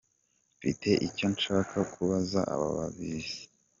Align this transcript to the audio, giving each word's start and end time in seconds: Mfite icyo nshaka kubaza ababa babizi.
Mfite 0.57 0.89
icyo 1.07 1.25
nshaka 1.33 1.77
kubaza 1.93 2.39
ababa 2.53 2.73
babizi. 2.79 3.41